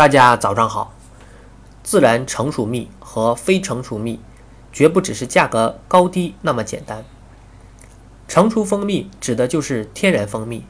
[0.00, 0.94] 大家早上好。
[1.82, 4.18] 自然成熟蜜和非成熟蜜，
[4.72, 7.04] 绝不只是价格高低那么简单。
[8.26, 10.64] 成熟蜂蜜指的就是天然蜂蜜，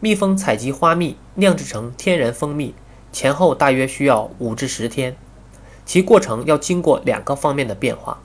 [0.00, 2.74] 蜜蜂采集花蜜酿制成天然蜂蜜，
[3.12, 5.14] 前后大约需要五至十天，
[5.84, 8.20] 其过程要经过两个方面的变化：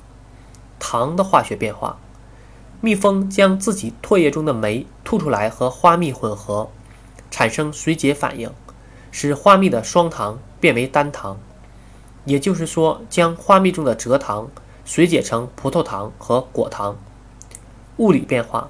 [0.79, 1.97] 糖的化学变化，
[2.79, 6.69] 蜜蜂将自己唾液中的酶吐出来和花蜜混合，
[7.29, 8.49] 产生水解反应。
[9.11, 11.39] 使花蜜的双糖变为单糖，
[12.25, 14.49] 也就是说，将花蜜中的蔗糖
[14.85, 16.97] 水解成葡萄糖和果糖。
[17.97, 18.69] 物理变化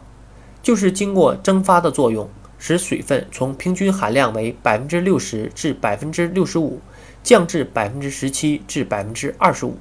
[0.64, 6.82] 就是经过蒸发的作用，使水分从平均含量为百分之六十至百分之六十五
[7.22, 9.78] 降至百分之十七至百分之二十五。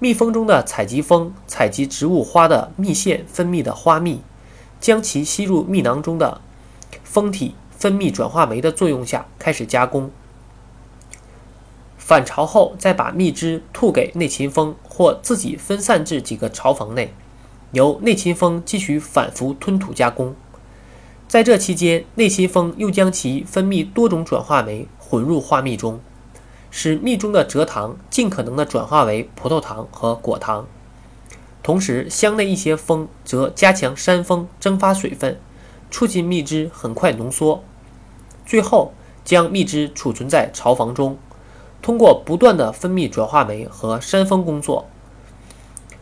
[0.00, 4.22] 蜜蜂中的采集蜂采集植物花的蜜腺分泌的花蜜，
[4.80, 6.40] 将其吸入蜜囊中的
[7.02, 7.54] 蜂体。
[7.78, 10.10] 分泌转化酶的作用下开始加工，
[11.96, 17.14] 返巢后再把蜜汁吐给内勤蜂或自己分散至几个巢房内，
[17.70, 20.34] 由内勤蜂继续反复吞吐加工。
[21.28, 26.00] 在这期间，内勤蜂又将其分泌多种转化酶混入花蜜中，
[26.72, 30.66] 使蜜中的蔗糖尽可能的转化为葡萄糖和果糖。
[31.62, 35.38] 同时，箱内一些蜂则加强扇风蒸发水分。
[35.90, 37.62] 促进蜜汁很快浓缩，
[38.44, 38.92] 最后
[39.24, 41.18] 将蜜汁储存在巢房中，
[41.82, 44.86] 通过不断的分泌转化酶和扇风工作，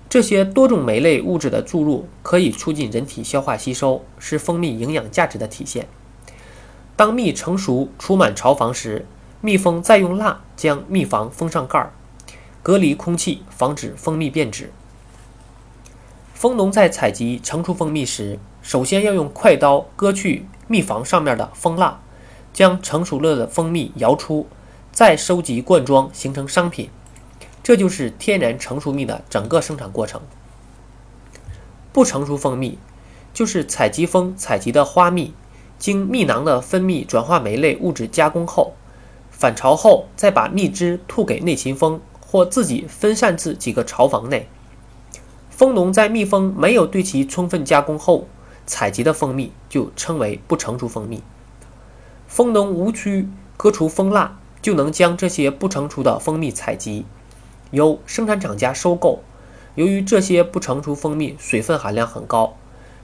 [0.08, 5.88] 这些多种酶类物质的注入可以促进人体消化吸收，是蜂蜜营养价值的体现。
[6.96, 9.06] 当蜜成熟储满巢房时，
[9.40, 11.92] 蜜蜂再用蜡将蜜房封上盖儿，
[12.62, 14.72] 隔离空气，防止蜂蜜变质。
[16.36, 21.98] 蜂农在采集成熟蜂蜜时，首先要用快刀割去蜜房上面的蜂蜡，
[22.52, 24.46] 将成熟了的蜂蜜摇出，
[24.92, 26.90] 再收集灌装形成商品。
[27.62, 30.20] 这就是天然成熟蜜的整个生产过程。
[31.90, 32.78] 不成熟蜂蜜
[33.32, 35.32] 就是采集蜂采集的花蜜，
[35.78, 38.74] 经蜜囊的分泌转化酶类物质加工后，
[39.30, 44.46] 返巢后再把蜜汁吐给内勤蜂或自己分散至几个巢房内。
[45.56, 48.26] 蜂农在蜜蜂没有对其充分加工后。
[48.66, 51.22] 采集的蜂蜜就称为不成熟蜂蜜。
[52.26, 57.06] 蜂农无需割除蜂蜡，就能将这些不成熟的蜂蜜采集，
[57.70, 59.20] 由生产厂家收购。
[59.76, 62.56] 由于这些不成熟蜂蜜水分含量很高，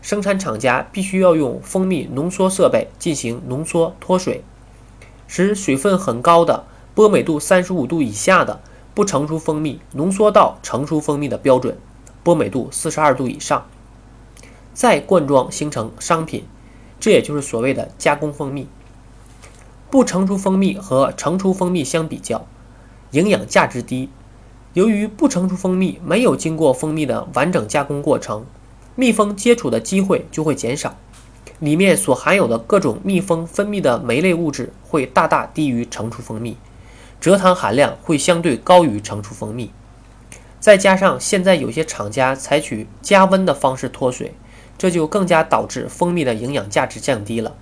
[0.02, 4.42] 生产厂家必须要用蜂蜜浓缩设备进行浓缩脱水，
[5.28, 8.60] 使水分很高的波美度三十五度以下的
[8.92, 11.78] 不成熟蜂蜜浓缩到成熟蜂蜜的标准
[12.22, 13.66] 波美度四十二度以上。
[14.74, 16.44] 再灌装形成商品，
[16.98, 18.66] 这也就是所谓的加工蜂蜜。
[19.90, 22.46] 不成熟蜂蜜和成熟蜂蜜相比较，
[23.10, 24.08] 营养价值低。
[24.72, 28.46] 由于不成熟蜂蜜没有经过蜂蜜的完整加工过程，
[28.94, 30.96] 蜜蜂接触的机会就会减少，
[31.58, 36.56] 里面所含有的各种蜜蜂分泌的酶类物质会大大低于成熟蜂蜜，
[37.20, 39.70] 蔗糖含量会相对高于成熟蜂蜜。
[40.62, 44.34] 再加上现在有些厂家采取加温的方式脱水。
[44.78, 47.54] 这就更加导致蜂蜜的营养价值降低了。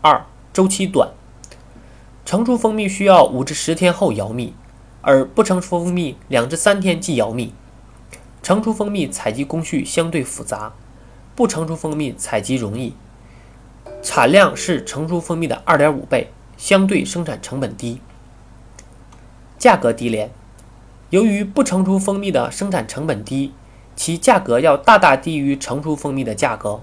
[0.00, 1.10] 二、周期短，
[2.24, 4.54] 成熟蜂蜜需要五至十天后摇蜜，
[5.02, 7.52] 而不成熟蜂蜜两至三天即摇蜜。
[8.42, 10.72] 成熟蜂蜜采集工序相对复杂，
[11.34, 12.94] 不成熟蜂蜜采集容易，
[14.02, 18.00] 产量是成熟蜂蜜的二点五倍，相对生产成本低，
[19.58, 20.30] 价格低廉。
[21.10, 23.52] 由于不成熟蜂蜜的生产成本低。
[23.98, 26.82] 其价格要大大低于成熟蜂蜜的价格。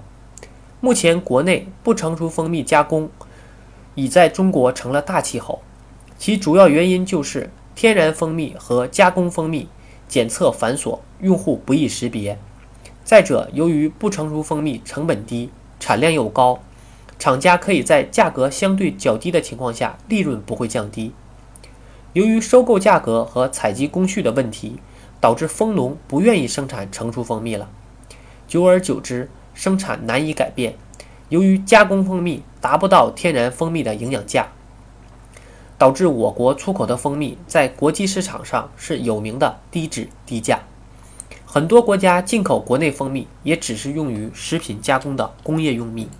[0.80, 3.08] 目前，国内不成熟蜂蜜加工
[3.94, 5.60] 已在中国成了大气候，
[6.18, 9.68] 其主要原因就是天然蜂蜜和加工蜂蜜
[10.08, 12.36] 检测繁琐，用户不易识别。
[13.04, 16.58] 再者，由于不成熟蜂蜜成本低，产量又高，
[17.16, 21.12] 厂家可以在价格相对较低的情况下，利润不会降低。
[22.14, 24.78] 由于收购价格和采集工序的问题。
[25.20, 27.70] 导致蜂农不愿意生产成熟蜂蜜了，
[28.46, 30.74] 久而久之，生产难以改变。
[31.30, 34.48] 由于加工蜂蜜达不到天然蜂蜜的营养价，
[35.78, 40.60] 导致我国出口的蜂蜜在国际市场上是有名的低质低价。
[41.46, 46.10] 很多国家进口国内蜂蜜也只是用于食品加工的工业用蜜。